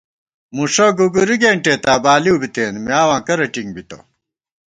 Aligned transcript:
مُݭہ 0.55 0.87
گُوگُری 0.97 1.35
گېنٹېتابالِئیو 1.41 2.35
بِتېن 2.41 2.73
میاواں 2.85 3.21
کرہ 3.27 3.47
ٹِنگ 3.53 3.69
بِتہ 3.75 3.97